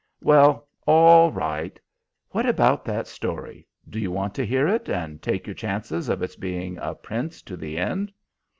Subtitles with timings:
[0.23, 1.79] "Well, all right!
[2.31, 3.67] What about that story?
[3.87, 7.43] Do you want to hear it, and take your chances of its being a Prince
[7.43, 8.11] to the end?"